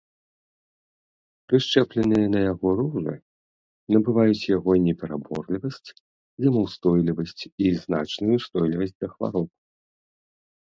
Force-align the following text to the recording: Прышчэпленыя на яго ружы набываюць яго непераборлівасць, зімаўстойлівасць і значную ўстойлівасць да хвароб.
Прышчэпленыя 1.51 2.27
на 2.35 2.39
яго 2.51 2.67
ружы 2.79 3.13
набываюць 3.97 4.47
яго 4.57 4.71
непераборлівасць, 4.87 5.89
зімаўстойлівасць 6.47 7.41
і 7.69 7.77
значную 7.85 8.33
ўстойлівасць 8.43 8.99
да 9.01 9.07
хвароб. 9.15 9.49